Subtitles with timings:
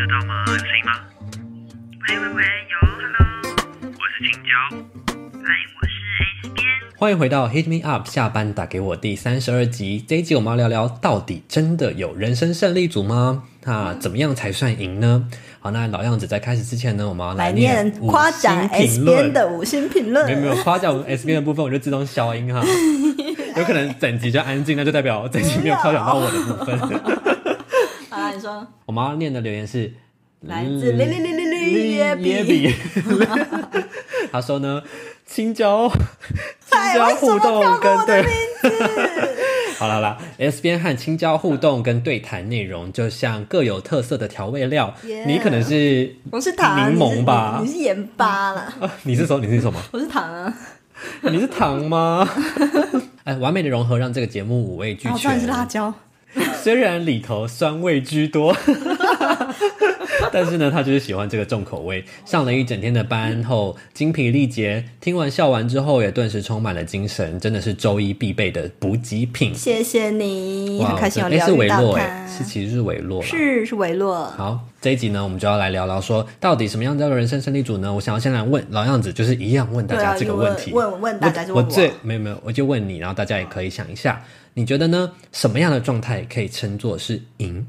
[0.00, 0.44] 得到吗？
[0.46, 0.92] 有声音吗？
[2.08, 3.20] 喂喂喂，有，Hello，
[3.84, 4.48] 我是青椒。
[5.44, 5.92] 嗨，我是
[6.42, 6.64] S 边。
[6.96, 10.02] 欢迎回到 Hit Me Up 下班打给我第三十二集。
[10.08, 13.42] 这一集我们要聊聊，到底真的有人生胜利组吗？
[13.64, 15.28] 那怎么样才算赢呢？
[15.58, 20.24] 好，那老样子，在开始之前呢，我们要来念念夸奖 S 边的五星评论。
[20.24, 22.64] 没有没有夸奖我们 S 边的部分，我就自动消音哈。
[23.56, 26.78] 有可能整集就安静，那就代表这集没有夸奖到我的部分。
[28.86, 29.92] 我妈念的留言是
[30.40, 32.74] 来自零零零零零耶耶比，比，
[34.32, 34.82] 他说呢，
[35.26, 38.24] 青椒青哎，椒互动跟对？
[39.78, 44.94] 好了啦，S 边和青椒互动跟对谈内容，就像各有特色的调味料。
[45.26, 49.44] 你可能是我是糖，柠檬吧你是盐巴啦，啊你是什么？
[49.46, 49.80] 你是什么？
[49.92, 50.54] 我是糖啊，
[51.22, 52.28] 你是糖吗？
[53.24, 55.12] 哎，完美的融合让这个节目五味俱全。
[55.12, 55.92] 当然是辣椒。
[56.62, 58.54] 虽然里头酸味居多，
[60.32, 62.04] 但是呢，他就是喜欢这个重口味。
[62.24, 69.54] 上了一整天的班后，精疲力竭，听完笑完之后，也顿时充满了精神，真的是周一必备的补给品。
[69.54, 72.28] 谢谢你，哇很开心有聊是维洛哎，。
[72.28, 73.26] 是其实是维洛啦。
[73.26, 77.92] 是是维洛，好，这一集呢，我们就要来聊聊说，到底什么样叫做人生胜利组呢？
[77.92, 80.72] 我想要先来问老样子，就是一样问大家这个问题。
[80.72, 84.22] 问问问大家就我我问最没有没有，我就问你，然后大家也可以想一下，
[84.54, 85.12] 你觉得呢？
[85.32, 87.66] 什么样的状态可以称作是赢？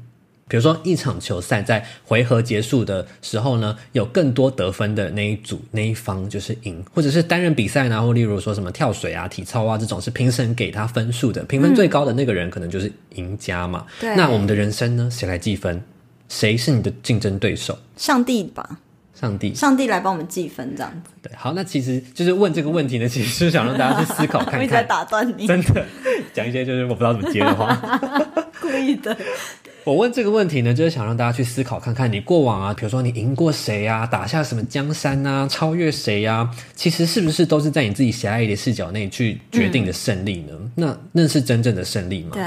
[0.48, 13.86] 比如说一场球赛在回合结束的时候呢，有更多得分的那一组那一方就是赢，或者是单人比赛呢，或例如说什么跳水啊、体操啊这种是评审给他分数的，评分最高的那个人可能就是赢家嘛。
[13.98, 15.82] 对那我们的人生呢，谁来计分？
[16.28, 17.78] 谁是你的竞争对手？
[17.96, 18.78] 上帝吧，
[19.22, 19.54] 上帝。
[19.54, 21.12] 上帝来帮我们计分这样子。
[21.22, 25.86] 对，好，那其实就是问这个问题呢，其实是想让大家去思考看看 一直在看，打断你，真的
[26.34, 27.72] 讲一些就是我不知道怎么接的话。
[28.60, 29.16] 故意的。
[29.84, 40.52] 我问这个问题呢，就是想让大家去思考看看，你过往啊，比如说你赢过谁啊，打下什么江山啊，超越谁啊，其实是不是都是在你自己狭隘的视角内去决定的胜利呢？
[40.76, 42.30] 那那是真正的胜利吗？
[42.32, 42.42] 对，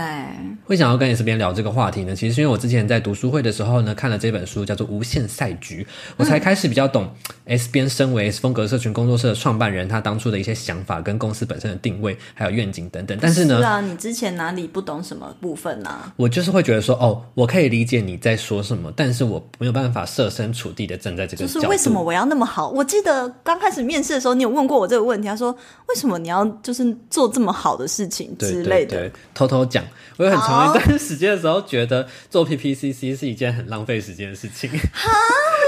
[0.64, 5.84] 会想要跟你这边聊这个话题呢，其实是因为我之前在读书会的时候呢，看了这本书叫做《无限赛局》，
[6.16, 7.10] 我才开始比较懂
[7.46, 13.18] S 边身为 S 风格社群工作室的创办人，他当初的一些想法跟公司本身的定位还有愿景等等。
[13.22, 16.14] 但是呢，啊，你之前哪里不懂什么部分呢、啊？
[16.16, 21.46] 我就是会觉得说，哦，我可以理解你在说什么，但是我没有办法设身处地的站在这个。
[21.46, 22.70] 就是为什么我要那么好？
[22.70, 25.52] 我记得刚开始面试的时候，你有问过我这个问题，他说
[25.88, 28.98] 为什么你要就是做这么好的事情对之类的。
[28.98, 29.84] 对对，偷偷讲，
[30.18, 34.70] 我有很长一段时间的时候，觉得做 PPCC 是一件很浪费时间的事情。
[34.70, 35.12] 哈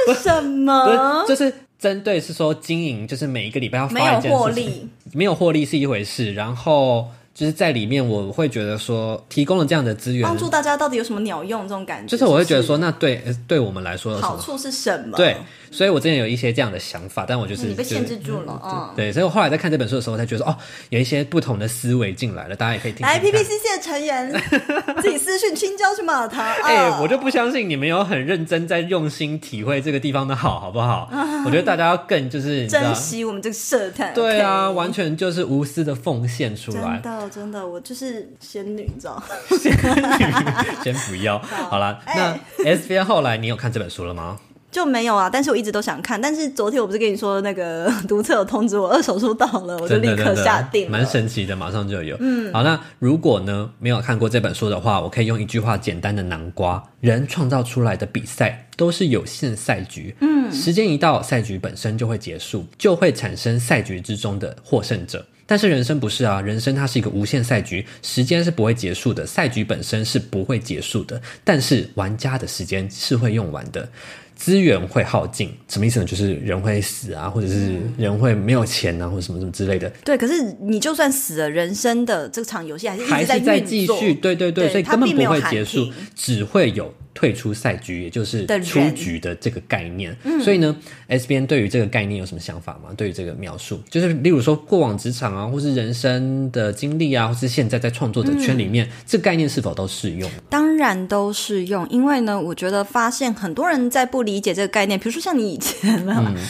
[0.07, 1.25] 为什么？
[1.28, 7.07] 就是针对是说经营，就是每一个礼拜要发一件事情，获利，没有获利是一回事，然后
[7.38, 11.62] 就是在里面我会觉得说，提供了这样的资源帮，助大家到底有什么鸟用？
[11.62, 14.20] 这种感觉，就是我会觉得说，那对呃对我们来说？
[14.20, 15.16] 好处是什么？
[15.16, 15.38] 对，
[15.72, 18.62] 所以我之前有一些这样的想法，但我就是你被限制就是住了。
[18.64, 20.58] 嗯，对，所以我后来在看这本书的时候，我才觉得说哦，
[20.90, 23.20] 有一些不同的思维进来了，大家也可以听听来。
[23.20, 24.32] ，PPCC 的成员
[25.02, 26.44] 自己私讯青椒去骂他。
[26.64, 31.10] 哎、啊我就不相信你们有很认真在用心体会这个地方的好，好不好？
[31.46, 34.14] 我觉得大家要更就是珍，惜我们这个社团。
[34.14, 37.12] 对啊完全就是无私的奉献出来真。
[37.14, 39.22] 的真的，我就是仙女，你知道？
[40.84, 41.38] 先不要，
[41.70, 42.00] 好了。
[42.06, 44.40] 哎那 S 边后来你有看这本书了吗？
[44.70, 46.22] 就没有啊，但是我一直都想看。
[46.22, 50.90] 但是昨天我不是跟你说那个 读册有通知我二手书到了，我就立刻下定。
[50.92, 52.16] 蛮神奇的，马上就有。
[52.20, 60.14] 嗯，好，那如果呢没有看过这本书的话，我可以用一句话简单的南瓜：人创造出来的比赛都是有限赛局。
[60.22, 65.26] 嗯，时间一到，赛局本身就会结束，就会产生赛局之中的获胜者。
[65.50, 73.88] 但是人生不是啊，人生它是一个无限赛局，时间是不会结束的，赛局本身是不会结束的，但是玩家的时间是会用完的。
[74.38, 76.06] 资源会耗尽，什么意思呢？
[76.06, 79.90] 就是人会死啊，或者是人会没有钱啊，或者什么什么之类的。
[80.06, 90.16] 对，可是你就算死了，人生的这场游戏还是还在是在继续，对对对，所以根本不会结束，只会有退出赛局，也就是出局的这个概念。
[90.44, 90.78] 所以呢
[91.10, 92.94] ，SBN 对于这个概念有什么想法吗？
[92.96, 100.30] 对于这个描述，就是例如说过往职场啊，或是人生的经历啊，或是现在在创作者圈里面，这个概念是否都适用？
[100.48, 106.06] 当然都适用，因为呢，我觉得发现很多人在不理解这个概念，比如说像你以前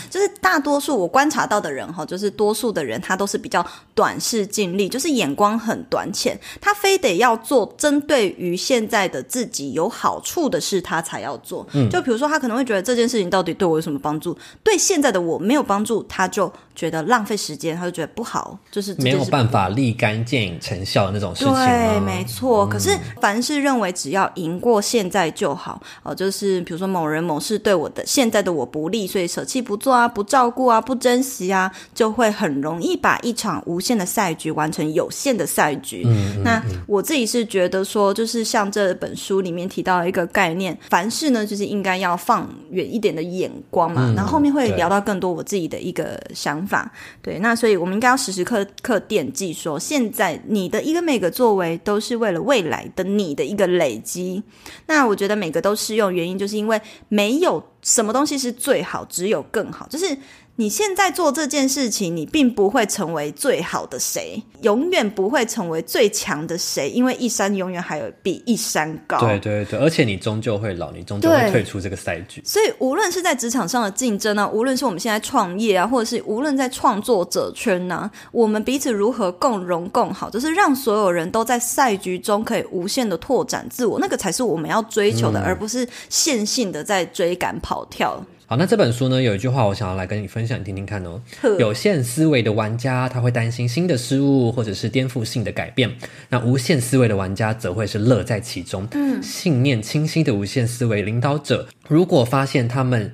[0.10, 3.66] 就是大多数我观察到的人哈，就是多数的人他都是比较
[3.96, 11.66] 短视近利，就是眼光很短浅，他非得要做针对于现在的自己有好处的的事他才要做。
[11.74, 14.38] 嗯就比如说，他可能会觉得这件事情到底对我有什么帮助？
[14.64, 22.68] 对现在的我没有帮助，他就觉得浪费时间，他就觉得不好，就是没有办法立竿见影成效的那种事情对，没错。
[22.68, 36.04] 可是凡是认为只要赢过现在就好，哦、就是比如说某人某事对我的现在的我不利，所以舍弃不做啊，不照顾啊，不珍惜啊，就会很容易把一场无限的赛局完成有限的赛局。
[36.06, 44.12] 嗯那我自己是觉得说，就是像这本书里面提到一个概念，凡事呢，就是应该要放远一点的眼光嘛。
[44.12, 46.92] 嗯然后后面会聊到更多我自己的一个想法。
[47.22, 54.42] 对，那所以我们应该要时时刻刻惦记说，现在你的一个每个作为都是为了未来的你的一个累积。
[54.88, 60.18] 那我觉得每个都适用，原因就是因为没有什么东西是最好，只有更好，就是。
[60.60, 69.20] 你现在做这件事情，你并不会成为最好的谁，永远不会成为最强的谁，因为一山永远还有比一山高。
[69.20, 72.42] 对对对，而且你终究会老，你终究会退出这个赛局。
[72.44, 88.26] 所以，无论是在职场上的竞争啊，无论是我们现在创业啊，或者是无论在创作者圈呢、我们彼此如何共荣共好，就是让所有人都在赛局中可以无限的拓展自我，那个才是我们要追求的，而不是线性的在追赶跑跳。
[88.50, 91.22] 好，那这本书呢，有一句话我想要来跟你分享，你听听看哦。
[91.60, 95.90] 有限思维的玩家，他会担心新的事物或者是颠覆性的改变；
[96.30, 98.88] 那无限思维的玩家则会是乐在其中。
[98.94, 103.14] 嗯，信念清晰的无限思维领导者，如果发现他们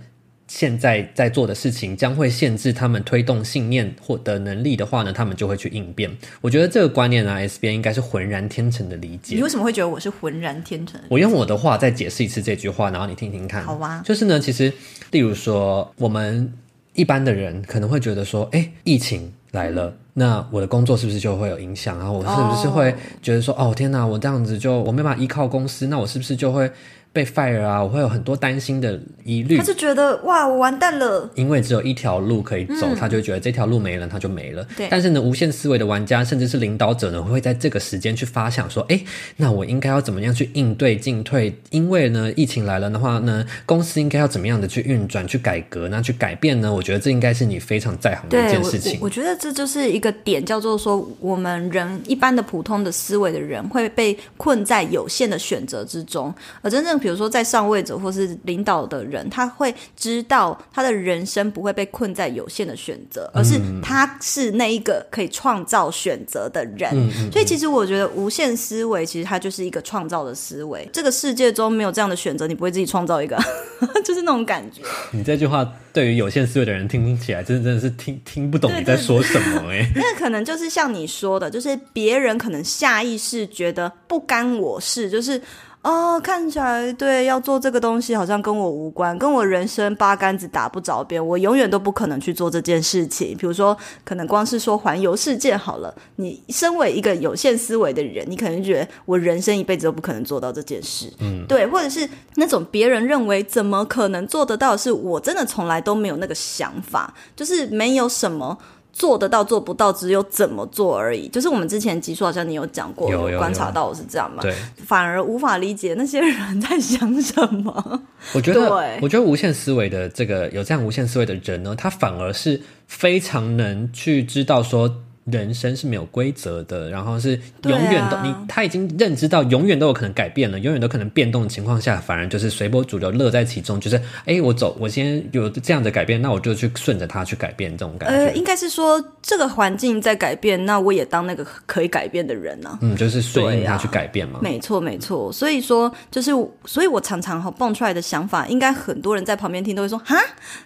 [0.56, 6.16] 现在在做的事情将会限制他们推动信念或的能力的话呢，他们就会去应变。
[6.42, 9.42] 我觉得这个观念呢、s b 应该是浑然天成的理解你。
[9.42, 11.02] 为什么会觉得我是浑然天成？
[11.10, 13.64] 我用我的话再解释一次这句话，然后你听听看。
[13.64, 14.72] 好啊就是呢，其实
[15.10, 16.54] 例如说，我们
[16.94, 19.92] 一般的人可能会觉得说，哎，疫情来了。
[20.14, 22.12] 那我的工作是不是就会有影响啊？
[22.12, 26.70] 我是不是会觉得说，哦天哪，我这样子就我没办法依靠公司，那我是不是就会
[27.14, 27.82] 被 fire 啊？
[27.82, 29.64] 我会有很多担心的疑虑他。
[29.64, 31.30] 就觉得哇，我完蛋了。
[31.36, 34.64] 因为只有一条路可以走，他就会觉得这条路没了，他就没了。
[34.64, 39.00] 嗯对但是呢，无限思维的玩家甚至是领导者呢，会在这个时间去发想说，哎，
[39.38, 41.56] 那我应该要怎么样去应对进退？
[41.70, 46.74] 因为呢，疫情来了的话呢，公司应该要怎么样的去运转、去改革、那去改变呢？
[46.74, 49.06] 我觉得这应该是你非常在行的一件事情我，。
[49.06, 56.34] 我觉得这就是一个点，叫做说，我们人一般的普通的思维的人会被困在有限的选择之中，
[56.64, 66.90] 而真正比如说在上位者或是领导的人，他会知道他的人生不会被困在有限的选择，而是他是那一个可以创造选择的人。
[67.30, 70.88] 所以其实我觉得无限思维其实它就是一个创造的思维。
[70.94, 73.38] 这个世界中没有这样的选择，你不会自己创造一个，
[74.06, 74.82] 就是那种感觉。
[75.12, 85.42] 你这句话对于有限思维的人听起来，真的真的是听听不懂你在说什么哎、那可能就是像你说的，就是别人可能下意识觉得不干我事，就是
[85.84, 93.36] 哦，看起来对要做这个东西好像跟我无关，跟我人生八竿子打不着边，我永远都不可能去做这件事情。
[93.38, 108.58] 比如说，可能光是说环游世界好了，你身为一个有限思维的人，你可能觉得我人生一辈子都不可能做到这件事，嗯，对，或者是那种别人认为怎么可能做得到是，我真的从来都没有那个想法，就是没有什么。
[108.94, 111.28] 做得到做不到，只有怎么做而已。
[111.28, 114.56] 就是我们之前集数好像你有讲过，有有观察到我是这样嘛，对，
[114.86, 118.02] 反而无法理解那些人在想什么。
[118.34, 124.96] 我觉得对，我觉得无限思维的这个有这样无限思维的人呢，他反而是非常能去知道说。
[125.26, 133.80] 人生是没有规则的，然后是永远都、啊你他已经认知到永远都有可能改变了，永远都可能变动的情况下，反而就是随波逐流，乐在其中。
[133.80, 138.16] 就是哎，我走，我先有这样的改变，那我就去顺着他去改变，这种感觉。
[138.16, 144.40] 呃，应该是说这个环境在改变，那我也当那个可以改变的人呢、嗯，就是顺应对啊它去改变嘛。
[144.42, 145.32] 没错，没错。
[145.32, 146.32] 所以说，就是，
[146.66, 150.16] 所以我常常哈蹦出来的想法，应该很多人在旁边听都会说哈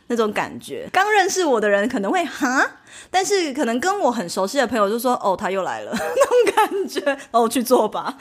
[0.07, 0.87] 那种感觉。
[0.91, 2.65] 刚认识我的人可能会哈，
[3.11, 5.91] 但是可能跟我很熟悉的朋友就说哦他又来了。
[5.97, 8.15] 那种感觉，哦去做吧，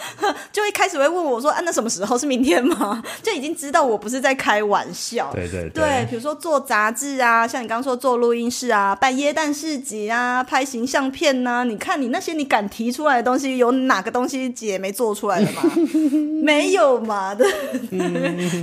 [0.53, 2.17] 就一开始会问我说啊那什么时候？
[2.17, 3.03] 是明天吗？
[3.23, 5.31] 就已经知道我不是在开玩笑。
[5.35, 15.63] 对对对，比如说做杂志啊，像你刚刚说做录音室啊，办耶诞市集啊，拍形象片呐、你看你那些你敢提出来的东西，有哪个东西姐没做出来的吗？
[16.43, 17.45] 没有嘛的，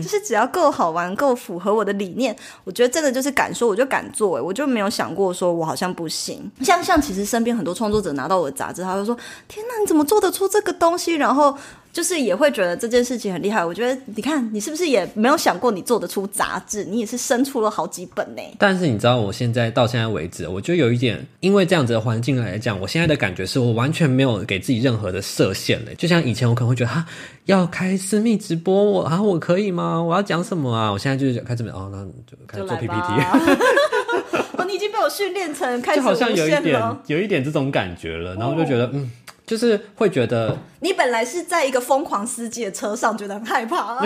[0.02, 6.52] 就是只要够好玩，够符合我的理念，我觉得真的就是敢说我就敢做、欸，我就没有想过说我好像不不行。
[6.60, 9.18] 像像其实身边很多创作者拿到我的杂志，他会说
[9.48, 11.58] ：“天哪，你怎么做得出这个东西？”然后。
[11.94, 13.64] 就是也会觉得这件事情很厉害。
[13.64, 16.84] 我觉得你看，你是不是也没有想过你做得出杂志？
[16.84, 18.42] 你也是生出了好几本呢。
[18.58, 25.94] 但是你知道，我现在到现在为止，我就有一点，因为这样子的环境来讲，我现在的感觉是我完全没有给自己任何的设限了。
[25.94, 27.06] 就像以前，我可能会觉得哈，
[27.46, 30.02] 要开私密直播，我啊，我可以吗？
[30.02, 30.92] 我要讲什么啊？
[30.92, 32.98] 我现在就是开始哦，那就开始做 PPT。
[34.58, 39.12] 哦，你已经被我训练成开始好像有一点，有一点这种感觉了，然后就觉得嗯。
[39.46, 44.00] 就是会觉得，你本来是在一个疯狂司机的车上，觉得很害怕，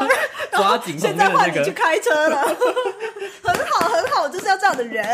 [0.52, 0.98] 抓紧。
[0.98, 2.42] 现在换你去开车了，
[3.42, 4.21] 很 好很好，
[4.74, 5.06] 的人，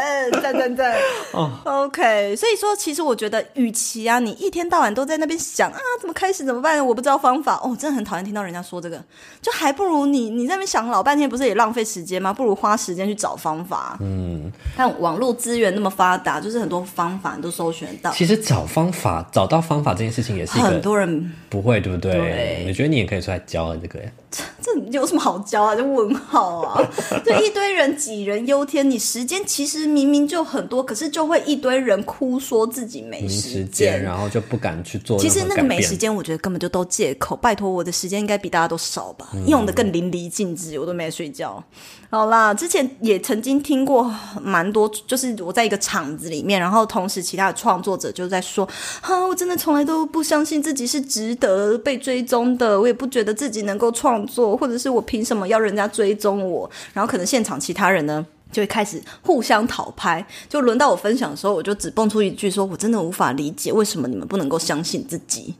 [0.42, 0.96] 赞赞赞。
[1.32, 2.34] 哦，OK。
[2.34, 6.84] 所以说，其实我觉得，与其啊，你一天到晚都在那边想啊，怎么开始怎么办？
[6.84, 7.60] 我不知道方法。
[7.62, 8.98] 哦，真的很讨厌听到人家说这个，
[9.42, 12.32] 就还不如你你在那边想老半天，不是也浪费时间吗？
[12.32, 13.96] 不如花时间去找方法。
[14.00, 18.10] 嗯，但网络资源那么发达，就是很多方法你都搜寻到。
[18.12, 19.58] 其实找方法，找到。
[19.68, 22.64] 方法这件事情也是很多人不会，对不对？
[22.68, 23.98] 我觉得你也可以出来教这个。
[24.30, 25.74] 这这有什么好教啊？
[25.74, 26.90] 就问号啊！
[27.24, 35.18] 就一堆人杞人忧天，你时间其实明明就很多，可是就会一堆人哭说自己没时间，然后就不敢去做。
[35.18, 37.34] 其实那个没时间，我觉得根本就都借口。
[37.34, 39.30] 拜托，我的时间应该比大家都少吧？
[39.46, 41.64] 用的更淋漓尽致，我都没睡觉。
[42.10, 48.68] 好啦，之前也曾经听过蛮多，就是我在一个场子里面，然后同时其他的创作者就在说
[49.00, 65.54] ：“哈，我真的从来都不相信自己是值得被追踪的，我也不觉得自己能够创作，或者是我凭什么要人家追踪我？”然后可能现场其他人呢就会开始互相讨拍，就轮到我分享的时候，我就只蹦出一句说：“我真的无法理解为什么你们不能够相信自己。”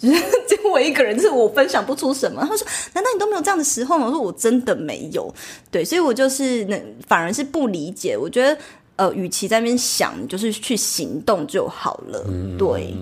[0.00, 2.44] 就我一个人，是我分享不出什么。
[2.46, 5.32] 他说：“难道你都没有这样的时候吗？”我说：“我真的没有。”
[5.70, 8.16] 对，所以我就是那反而是不理解。
[8.16, 8.58] 我觉得，
[8.96, 12.22] 呃，与其在那边想，就是去行动就好了。
[12.58, 12.94] 对。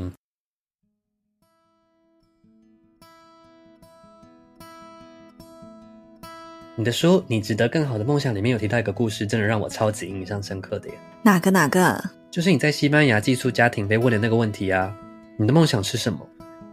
[6.82, 10.94] 你的书《你值得更好的梦想》里面有提到一个故事，真的让我超级印象深刻的耶。
[11.22, 12.02] 哪个哪个？
[12.28, 14.92] 就是你在西班牙寄宿家庭被问的那个问题啊！
[15.38, 16.18] 你的梦想是什么？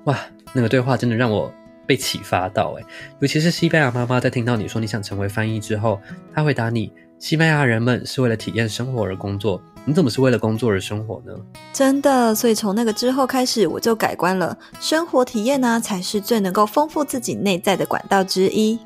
[0.06, 0.18] 哇，
[0.52, 1.54] 那个对话真的让我
[1.86, 2.86] 被启发到诶，
[3.20, 6.02] 尤其是西班牙妈妈在听到你说你想成为翻译之后，
[6.34, 11.34] 她回答你：西班牙人们是为了体验生活而工作，你怎么是为了工作而生活呢？
[11.72, 14.58] 真的，所以从那个之后开始，我就改观了。
[14.80, 18.80] 生活体验呢，才是最能够丰富自己内在的管道之一。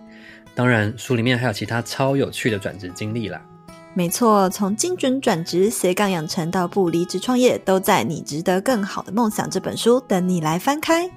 [0.56, 3.42] 当然，书里面还有其他超有趣的转职经历啦。
[3.96, 11.10] 没错，从精准转职、斜杠养成到不离职创业，都在《你值得更好的梦想》这本书等你来翻开。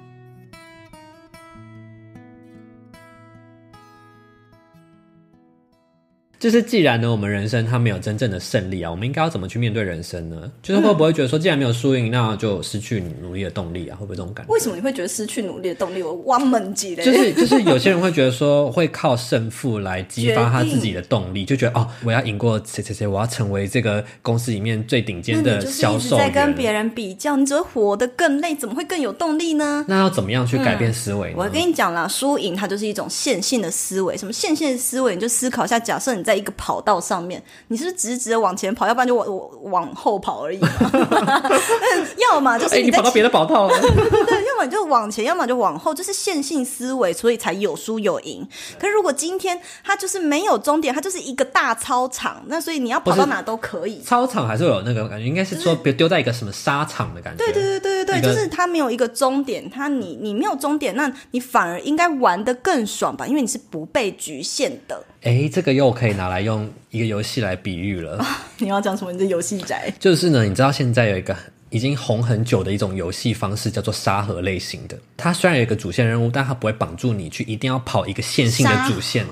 [6.39, 10.51] 就是既然呢，我们人生它没有真正的胜利啊，我们应该要怎么去面对人生呢？
[10.61, 13.97] 就是会不会觉得说，既然没有输赢，那就失去你努力的动力啊？
[13.97, 14.53] 会不会这种感觉？
[14.53, 16.03] 为什么你会觉得失去努力的动力？
[16.03, 29.83] 我挖门级的，就是就是有些人会觉得说，会靠胜负来激发他自己的动力， 就觉得哦，我要赢过谁谁谁，我要成为这个公司里面最顶尖的销售在跟别人比较，你只会活得更累，怎么会更有动力呢？
[29.87, 31.33] 那要怎么样去改变思维？
[31.35, 34.15] 我跟你讲啦，输赢它就是一种线性的思维。
[34.15, 35.15] 什么线性的思维？
[35.15, 36.26] 你就思考一下，假设你。
[36.27, 38.85] 在一个跑道上面，你是不是直直的往前跑？
[38.85, 40.59] 要不然就往我往后跑而已。
[42.29, 43.79] 要么就是你跑到别的跑道了。
[43.79, 48.45] 对，要么你就往前，要么就往后，就是线性思维，所以才有输有赢。
[48.77, 54.01] 可是如果今天它就是没有终点，它就是一个大操场，那所以你要跑到哪都可以。
[54.01, 57.45] 操场还是有那个感觉，应该是说别丢在一个什么沙场的感觉。
[57.45, 63.25] 对对对对对对，就是它没有一个终点，它你你没有终点，那你反而应该玩的更爽吧？
[63.25, 65.01] 因为你是不被局限的。
[65.23, 68.25] 哎，这个又可以拿来用一个游戏来比喻了。
[68.57, 69.11] 你要讲什么？
[69.13, 69.93] 你这游戏宅？
[69.99, 71.35] 就是呢，你知道现在有一个
[71.69, 74.97] 已经红很久的一种游戏方式，叫做沙盒类型的。
[75.15, 79.25] 它虽然有一个主线任务，但它不会绑住你去一定要跑一个线性的主线。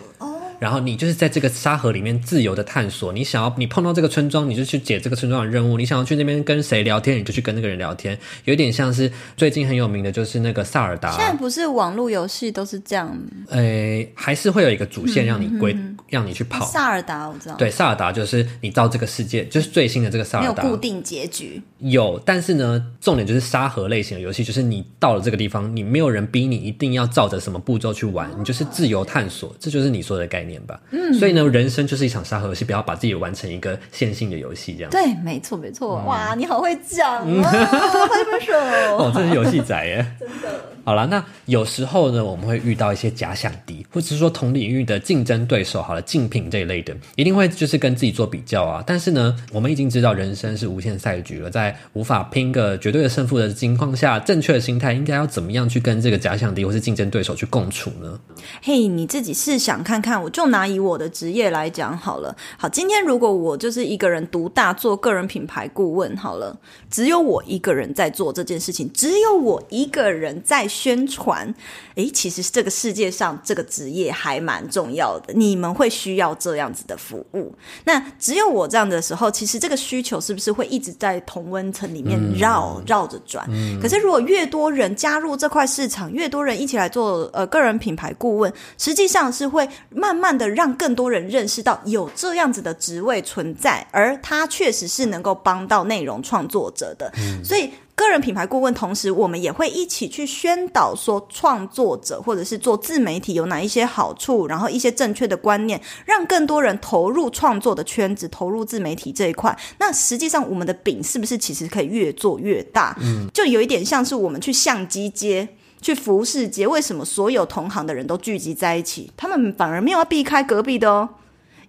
[0.60, 3.12] 然后你就是在这个沙盒里面自由的探索。
[3.14, 5.78] 你想要你碰到这个村庄，你就去解这个村庄的任务。
[5.78, 8.18] 你想要去那边跟谁聊天，你就去跟那个人聊天。
[8.46, 11.12] 有点像是最近很有名的就是那个萨尔达。
[11.12, 13.18] 现在不是网络游戏都是这样？
[13.50, 15.76] 诶，还是会有一个主线让你归，
[16.10, 16.66] 让你去跑。
[16.66, 17.56] 萨尔达我知道。
[17.56, 20.64] 对，萨尔达就是你到这个世界，就是最新的这个萨尔达。
[20.64, 21.62] 没有固定结局。
[21.80, 30.80] 有，但是呢，重点就是沙盒类型的游戏，就是你到了这个地方，你没有人逼你一定要照着什么步骤去玩，你就是自由探索，这就是你说的概念吧？
[30.92, 31.14] 嗯。
[31.14, 34.92] 所以呢，人生就是一场沙盒游戏，不要把自己玩成一个线性的游戏，这样。
[34.92, 35.96] 对，没错，没错。
[36.06, 37.52] 哇，你好会讲啊！
[37.52, 38.54] 拍拍手。
[38.98, 40.06] 哦，这是游戏仔耶。
[40.20, 40.62] 真的。
[40.86, 48.84] 好了，那有时候呢，我们会遇到一些假想敌，或者是说同领域的竞争对手，好了，竞品这一类的，一定会就是跟自己做比较啊。
[48.86, 58.20] 但是呢，我们已经知道人生是无限赛局了，在无法拼个绝对的胜负的情况下，正确的心态应该要怎么样去跟这个假想敌或是竞争对手去共处呢？
[58.62, 62.36] 嘿，你自己试想看看，我就拿以我的职业来讲好了。
[62.58, 66.54] 好，今天如果我就是一个人独大做个人品牌顾问，好了，
[66.92, 71.56] 只有我一个人在做这件事情，只有我一个人在宣传。
[71.96, 77.56] 诶，其实这个世界上这个职业还蛮重要的，你们会需要这样子的服务。
[77.86, 83.48] 那只有我这样的时候，其实这个需求是不是会一直在同温层里面绕绕着转？
[83.82, 97.12] 可是如果越多人加入这块市场，越多人一起来做呃个人品牌顾问，实际上是会慢慢的让更多人认识到有这样子的职位存在，而它确实是能够帮到内容创作者的。
[97.44, 97.72] 所以。
[97.98, 109.58] 个人品牌顾问，同时我们也会一起去宣导说，创作者或者是做自媒体有哪一些好处，然后一些正确的观念，让更多人投入创作的圈子，投入自媒体这一块。
[109.78, 112.94] 那实际上，我们的饼是不是其实可以越做越大？
[113.00, 115.48] 嗯，就有一点像是我们去相机街、
[115.86, 121.08] 去服饰街，为什么所有同行的人都聚集在一起，他们反而没有要避开隔壁的哦？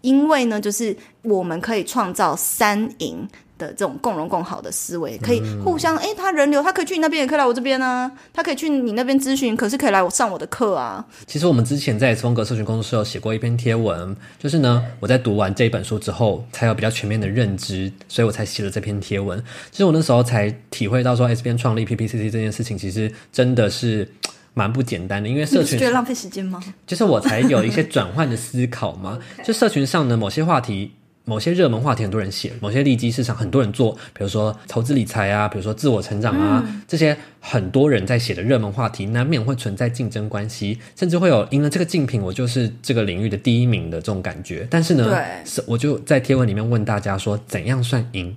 [0.00, 3.28] 因为呢，就是我们可以创造三赢。
[3.58, 8.10] 的这种共荣共好的思维，可以互相哎，他人流，他可以去你那边，也可以来我这边呢。
[8.32, 11.04] 他可以去你那边咨询，可是可以来我上我的课啊。
[11.26, 19.42] 其实我们之前在风格社群工作室有写过一篇贴文，就是呢，我在读完这本书之后，才有比较全面的认知，所以我才写了这篇贴文。
[19.70, 24.10] 其实我那时候才体会到说，S 边创立 PPCC 这件事情，其实真的是
[24.52, 26.62] 蛮不简单的，因为社群觉得浪费时间吗？
[26.86, 29.18] 就是我才有一些转换的思考嘛。
[29.42, 30.92] 就社群上的某些话题。
[31.26, 44.66] 某些热门话题很多人写，某些利基市场很多人做，比如说投资理财啊，比如说自我成长啊，这些很多人在写的热门话题，难免会存在竞争关系，甚至会有赢了这个竞品，我就是这个领域的第一名的这种感觉。
[44.71, 48.37] 但是呢，是我就在贴文里面问大家说，怎样算赢？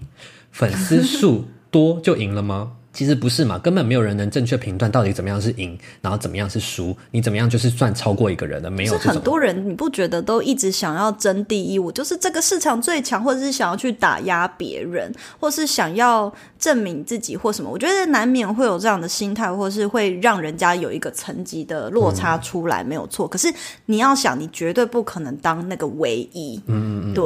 [0.51, 2.72] 粉丝数多就赢了吗？
[2.91, 8.98] 其实不是嘛，根本没有人能正确评断到底怎么样是赢，然后怎么样是输，你怎么样就是算超过一个人的，没有。
[8.98, 17.69] 很多人你不觉得都一直想要争第一，我就是这个市场最强，或者是想要去打压别人，或是想要证明自己或什么？
[17.69, 23.27] 我觉得难免会有这样的心态，或是会让人家有一个层级的落差出来，没有错。
[23.27, 23.53] 可是
[23.86, 26.60] 你要想，你绝对不可能当那个唯一。
[26.65, 27.24] 嗯嗯，对。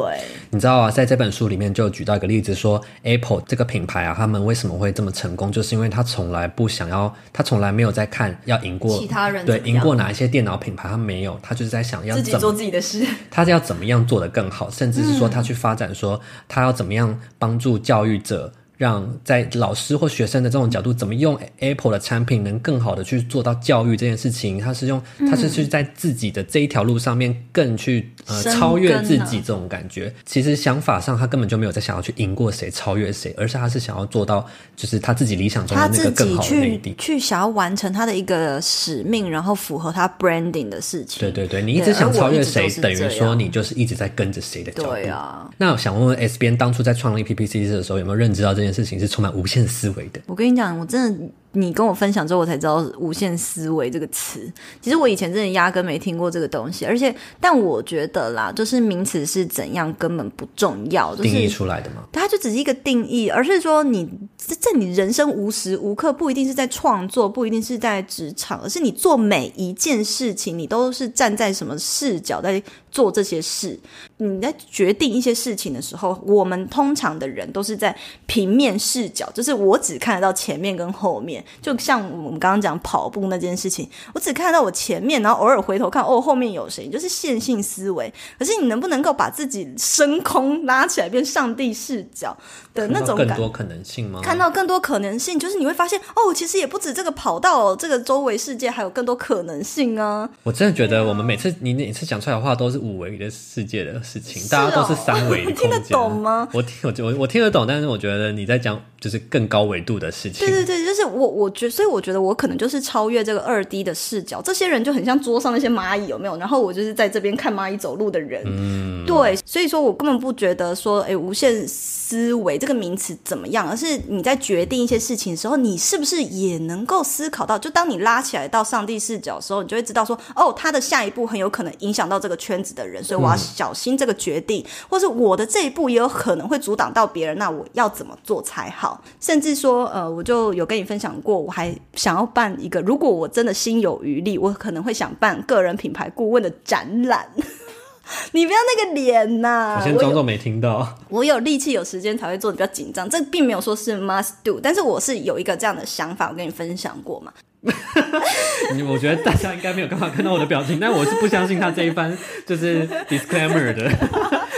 [0.49, 5.52] 你知道啊，在这本书里面就举到一个例子，说 Apple 这个品牌啊，他们为什么会这么成功？
[5.53, 18.51] 就是因为他从来不想要，他从来没有在看要赢过其他人，对，赢过哪一些电脑品牌，他没有，他就是在想要自己做自己的事，他要怎么样做得更好，甚至是说他去发展，说他要怎么样帮助教育者。
[18.75, 24.59] 让在老师或学生的这种角度，怎么用 Apple 的产品能更好的去做到教育这件事情？
[24.59, 30.11] 他是用，他是去在自己的这一条路上面更去呃超越自己这种感觉。
[30.25, 41.19] 其实想法上，他根本就没有在想要去赢过谁、超越谁，而是他是想要做到就是他自己理想中的那个更好的内地，去想要完成他的一个使命，然后符合他 branding 的事情。
[41.19, 44.89] 对对对，你一直想超越谁，等于说你就是一直在跟着谁的脚步。
[44.89, 45.47] 对啊。
[45.57, 48.63] 那我想问问 S 边当初在创立 PPC 的时候，有没有认知到这？
[48.63, 50.19] 这事情是充满无限思维的。
[50.25, 51.29] 我跟你讲，我真的。
[51.55, 54.51] 你跟我分享之后，我才知道“无限思维”这个词。
[54.81, 62.03] 其实我以前真的压根没听过这个东西，而且，但我觉得啦，就是名词是怎样根本不重要，就是定义出来的吗？
[62.11, 73.79] 它就只是一个定义，而是说你在你人生无时无刻不一定是在创作，不一定是在职场，而是你做每一件事情，你都是站在什么视角在做这些事。
[74.17, 81.42] 你在决定一些事情的时候，我们通常的人都是在平面视角，就是我只看得到前面跟后面。
[81.61, 86.87] 就像我们刚刚讲跑步那件事情，我只看到我前面，然后偶尔回头看，哦，后面有谁？
[86.89, 88.11] 就是线性思维。
[88.37, 92.35] 可是你能不能够把自己升空拉起来，变上帝视角
[92.73, 94.19] 的那种感更多可能性吗？
[94.23, 100.29] 看到更多可能性，就是你会发现，哦，其实也不止这个跑道，这个周围世界还有更多可能性啊！
[100.43, 106.47] 我真的觉得，我们每次你每次讲出来的话，都是五维的世界的事情，大家都是三维，听得懂吗？
[106.53, 110.47] 我听我我我听得懂，但是我觉得你在讲就是更高维度的事情。
[110.47, 111.32] 对对对，就是我。
[111.33, 114.41] 我觉，所以我觉得我可能就是超越这个二 D 的视角。
[114.41, 116.37] 这些人就很像桌上那些蚂蚁，有没有？
[116.37, 118.43] 然后我就是在这边看蚂蚁走路的人。
[118.45, 127.57] 嗯，对，所以说我根本不觉得说，哎，无限思维这个名词怎么样，而是你在决定一些事情的时候，你是不是也能够思考到？
[127.57, 139.01] 就当你拉起来到上帝视角的时候，你就会知道说，哦，他的下一步很有可能影响到这个圈子的人，所以我要小心这个决定，或是我的这一步也有可能会阻挡到别人，那我要怎么做才好？
[139.19, 141.13] 甚至说，呃，我就有跟你分享。
[141.23, 147.25] 过，我还想要办一个，如果我真的心有余力，我可能会想办个人品牌顾问的展览。
[148.33, 150.97] 你不要那个脸呐、我先装作没听到。
[151.07, 157.31] 我有力气、有时间才会做的比较紧张，这并没有说是 must do，但是我是有一个这样的想法，我跟你分享过嘛。
[157.63, 163.89] 我觉得大家应该没有办法看到我的表情， 但我是不相信他这一番就是 disclaimer 的，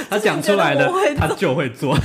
[0.10, 1.96] 他讲出来的他就会做。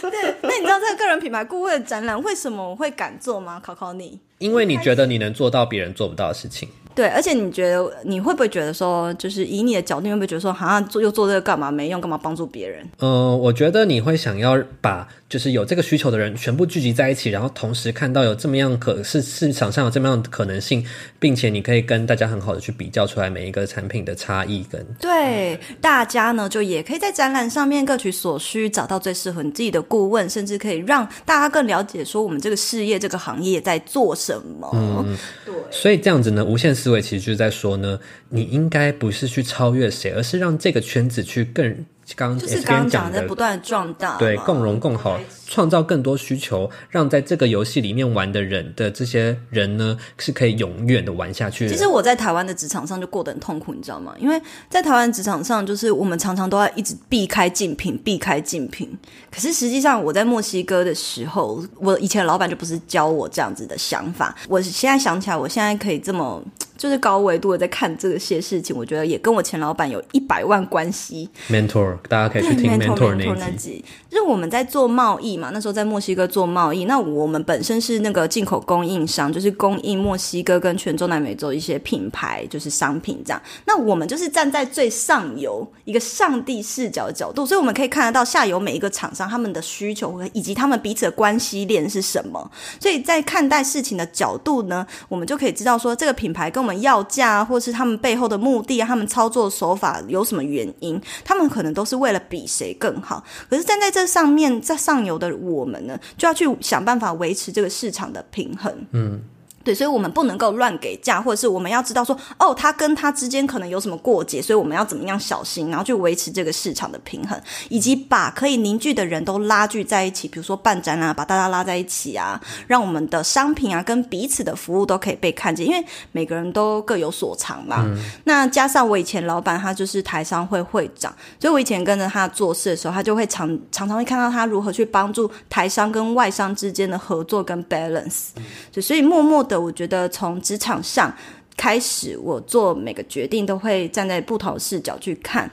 [0.00, 0.41] 对，
[0.80, 3.60] 这个个人品牌顾问的展览为什么我会敢做吗？
[3.62, 4.18] 考考你。
[4.38, 6.68] 因为你觉得你能做到别人做不到的事情。
[6.94, 12.86] 对，而且你觉得你会不会觉得说，就是以你的角度，你会不会觉得说，好像做又做这个干嘛没用，干嘛帮助别人？
[12.98, 20.84] 嗯，我觉得你会想要把就是有这个需求的人全部聚集在一起，然后同时看到有这么样可是市场上有这么样的可能性，
[21.18, 34.70] 并且你可以跟大家很好的去比较出来每一个产品的差异跟对，大家呢就也可以在展览上面各取所需，找到最适合你自己的顾问，甚至可以让大家更了解说我们这个事业、这个行业在做什么。
[34.74, 35.16] 嗯，
[35.46, 35.54] 对。
[35.70, 41.74] 所以这样子呢，无限思维其实就是在说呢，你应该不是去超越谁，而是让这个圈子去更
[42.16, 45.18] 刚就是刚刚讲的不断的壮大，对，共荣共好，
[45.52, 51.68] 创造更多需求，让在这个游戏里面玩的人的这些人呢，是可以永远的玩下去。
[51.68, 54.14] 其实我在台湾的职场上就过得很痛苦，你知道吗？
[54.18, 58.90] 因为在台湾职场上，就是我们常常都要一直避开竞品，避开竞品。
[59.30, 64.34] 可是实际上，我在墨西哥的时候，我以前的老板就不是教我这样子的想法。
[64.48, 66.42] 我现在想起来，我现在可以这么
[66.78, 71.28] 就是高维度的在看这些事情，我觉得也跟我前老板有一百万关系。
[71.50, 73.52] mentor，大家可以去听 mentor 那。
[73.52, 83.42] 集，就是我们在做贸易嘛，那时候在墨西哥做贸易，那我们本身是那个进口供应商，就是供应墨西哥跟全中南美洲一些品牌，就是商品这样。
[83.64, 92.48] 那我们就是站在最上游一个上帝视角的角度，所以我们可以看得到下游每一个厂商他们的需求以及他们彼此的关系链是什么。
[92.78, 103.24] 所以在看待事情的角度呢，我们就可以知道说这个品牌跟我们要价，或是他们背后的目的，他们操作手法有什么原因，他们可能都是为了比谁更好。
[103.50, 108.72] 可是站在这上面，在上游的我们呢，就要去想办法维持这个市场的平衡。
[108.92, 109.22] 嗯。
[109.64, 127.84] 对，所以我们不能够乱给价，或者是我们要知道说，哦，他跟他之间可能有什么过节，所以我们要怎么样小心，然后去维持这个市场的平衡，以及把可以凝聚的人都拉聚在一起，比如说办展啊，把大家拉在一起啊，让我们的商品啊跟彼此的服务都可以被看见，因为每个人都各有所长嘛。
[128.24, 138.28] 那加上我以前老板他就是台商会会长，所以我以前跟着他做事的时候，他就会常常常会看到他如何去帮助台商跟外商之间的合作跟 balance。
[138.72, 141.12] 对，所以默默我觉得从职场上
[141.56, 145.50] 开始，我做每个决定都会站在不同视角去看。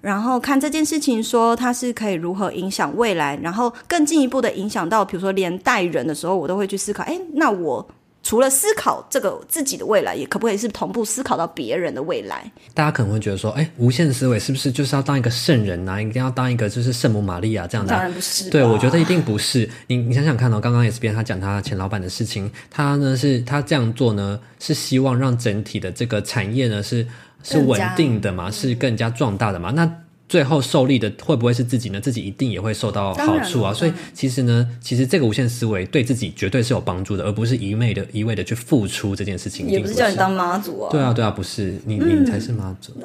[0.00, 7.86] 然后看这件事情，说它是可以如何影响未来，然后更进一步的影响到，比如说连带人的时候，我都会去思考，哎，那我
[8.24, 12.50] 除了思考这个自己的未来，也可不可以是同步思考到别人的未来？
[12.72, 16.00] 大家可能会觉得说，哎，无限思维是不是就是要当一个圣人啊？
[16.00, 19.68] 一定要当一个就是圣母玛利亚这样的啊、当然不是，对，我觉得一定不是。
[19.86, 27.06] 你你想想看哦，刚刚 S 边他讲他前老板的事情，他呢是他这样做呢，是希望让整体的这个产业呢是
[27.42, 29.70] 是稳定的嘛，是更加壮大的嘛。
[29.70, 29.86] 那
[30.28, 32.00] 最后受力的会不会是自己呢？
[32.00, 33.72] 自己一定也会受到好处啊。
[33.72, 39.68] 所以其实呢，其实这个无限思维对自己绝对是有帮助的，而不是一味的一味的去付出这件事情。
[39.68, 42.92] 也不是叫你当妈祖啊，对啊，对啊，不是你，你才是妈祖。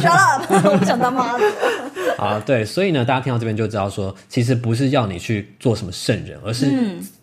[0.00, 1.44] shut up，我不想当妈祖。
[2.22, 6.66] 啊，对，所以呢，大家听到这边就知道说，其实不是要你去做什么圣人，而是、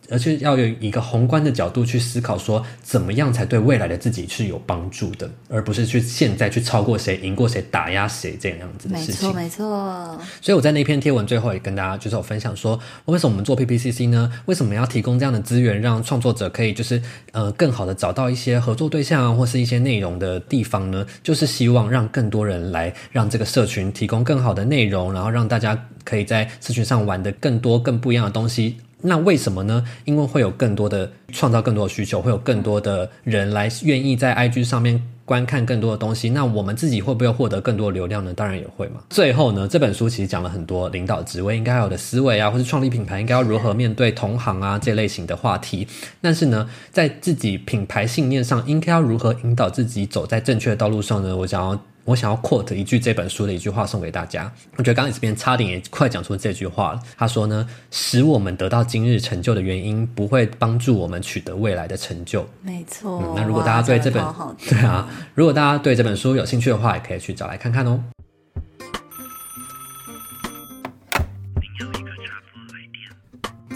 [0.10, 9.34] 而且要有一个宏观的角度去思考，说怎么样才对未来的自己是有帮助的，而不是去现在去超过谁、赢过谁、打压谁这样子的事情错，。
[9.34, 10.20] 没错。
[10.41, 14.32] 所以我在那篇贴文最后也跟大家就是有分享说，为什么我们做 PPCC 呢？
[14.46, 21.06] 为什么要提供这样的资源，让创作者可以就是呃更好的找到一些合作对象啊，或是一些内容的地方呢？
[21.22, 28.78] 就是希望让更多人来让这个社群提供更好的内容，然后让大家可以在社群上玩的更多、更不一样的东西。
[29.02, 29.84] 那为什么呢？
[30.06, 36.30] 因为会有更多的创造更多的需求，会有更多的人来愿意在 IG 上面观看更多的东西。
[36.30, 38.34] 那我们自己会不会获得更多的流量呢？
[38.34, 39.02] 当然也会嘛。
[39.10, 45.88] 最后呢，这本书其实讲了很多领导职位应该有的思维啊，或是创立品牌应该要如何面对同行啊这类型的话题。
[46.20, 51.38] 但是呢，在自己品牌信念上，应该要如何引导自己走在正确的道路上呢？
[51.38, 51.80] 我想要。
[52.08, 57.02] 我想要 quote 一句这本书的一句话送给大家，我觉得刚刚这边差点也快讲出这句话了。
[57.17, 62.48] 他说呢，使我们得到今日成就的原因，不会帮助我们取得未来的成就。
[62.62, 64.24] 没错、嗯那如果大家对这本
[64.70, 68.02] 对啊，如果大家对这本书有兴趣的话，也可以去找来看看哦。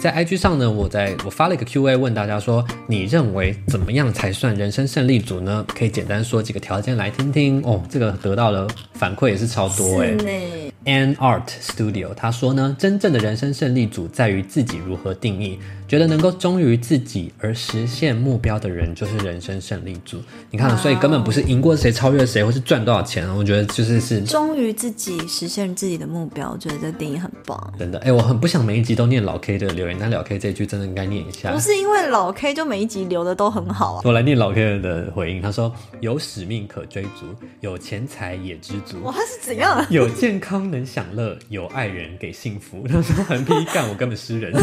[0.02, 5.64] 在 IG 上呢，我在我发了一个 Q&A 问大家说，你认为怎么样才算人生胜利组呢？
[5.68, 7.80] 可以简单说几个条件来听听哦。
[7.88, 10.71] 这个得到的反馈也是超多哎。
[10.84, 15.58] An Art Studio 他说呢，真正的人生胜利组在于自己如何定义。
[15.88, 20.16] 觉得能够忠于自己而实现目标的人，就是人生胜利组。
[20.50, 23.28] 你看，所以根本不是赢过谁、超越谁，或是赚多少钱。
[23.36, 26.50] 我觉得就是是忠于自己，实现自己的目标。
[26.50, 27.74] 我觉得这定义很棒。
[27.78, 31.52] 真的，哎，我很不想每一集都念老 K 的留言，但老 K 这句真的应该念一下。
[31.52, 34.00] 不是因为老 K 就每一集留的都很好啊。
[34.02, 37.26] 我来念老 K 的回应，他说：“有使命可追逐，
[37.60, 39.84] 有钱财也知足。”哇，他是怎样？
[39.90, 42.86] 有健康能享乐，有爱人给幸福。
[42.90, 44.52] 他说：“横批干，我根本诗人。”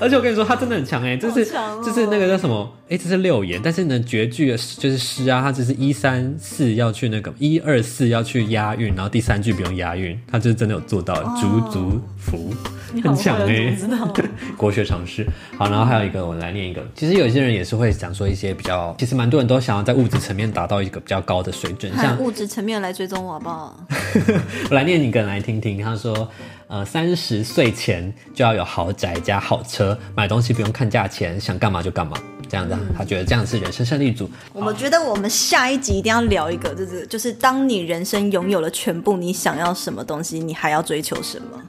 [0.00, 1.44] 而且我跟你说，他真的很强哎，这是
[1.84, 12.54] 这是那个叫什么哎，这是六言，但是呢，绝句就是诗啊，他只是一三四要去那个一二四要去押韵，然后第三句不用押韵，他就是真的有做到足足福，
[13.02, 13.76] 很强哎，
[14.56, 15.26] 国学常识。
[15.56, 16.84] 好，然后还有一个，我来念一个。
[16.94, 23.80] 其实有些人也是会讲说一些比较，其实蛮多人都想要在物质层面达到一个比较高的水准，像物质层面来追踪我好不好？
[24.70, 26.28] 我来念一个来听听，他说。
[26.70, 32.14] 呃，三十岁前就要有豪宅加好车，买东西不用看价钱，想干嘛就干嘛，
[32.48, 34.30] 这样子，他觉得这样是人生胜利组。
[34.52, 41.62] 我们觉得我们下一集一定要聊一个，就是就是当你人生拥有了全部，你想要什么东西，你还要追求什么？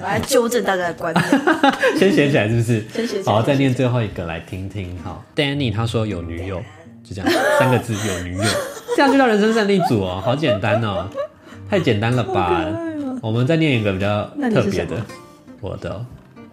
[0.00, 1.26] 来纠正大家的观念。
[1.98, 2.84] 先写起来是不是？
[2.94, 3.22] 先写。
[3.24, 4.96] 好，再念最后一个来听听。
[5.02, 6.62] 好，Danny 他说有女友，
[7.02, 8.44] 就这样 三个字有女友，
[8.94, 11.08] 这样就叫人生胜利组哦，好简单哦，
[11.68, 12.64] 太简单了吧？
[13.20, 15.04] 我们再念一个比较特别的，
[15.60, 16.04] 我的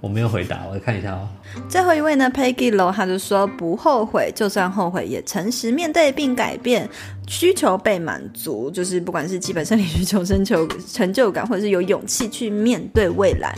[0.01, 1.27] 我没有回答，我看一下哦。
[1.69, 6.89] 最后一位呢，Peggy Low，他就说不后悔，就算后悔也诚实面对并改变，
[7.27, 13.55] 需求被满足，就是不管是基本生理需求、征求 成就感，或者是有勇气去面对未来，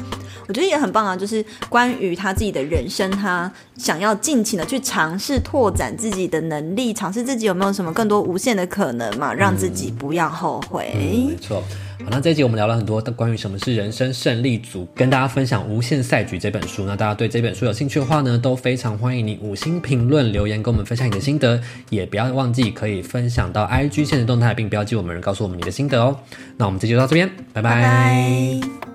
[0.48, 1.16] 我觉得也很棒啊。
[1.16, 10.92] 就是关于他自己的人生，他想要尽情的去尝试拓展自己的能力，尝试自己有没有什么更多无限的可能嘛，让自己不要后悔。
[10.96, 11.64] 没错。
[12.04, 16.86] 好，那这一集我们聊了很多关于什么是人生胜利组，跟大家分享《无限赛局》这本书。
[16.86, 26.18] 那大家对这本书有兴兴趣的话呢，都非常欢迎你五星评论留言，跟我们分享你的心得，也不要忘记可以分享到 IG 现实动态，并标记我们人，告诉我们你的心得哦。
[26.58, 28.95] 那我们这就到这边，拜拜。